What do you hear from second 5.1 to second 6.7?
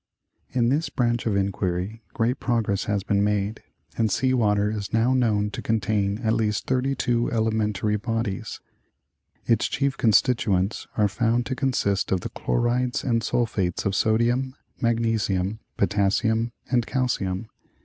known to contain at least